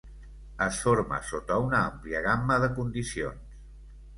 Es 0.65 0.77
forma 0.85 1.19
sota 1.31 1.57
una 1.65 1.81
àmplia 1.91 2.25
gamma 2.29 2.61
de 2.65 2.71
condicions. 2.81 3.57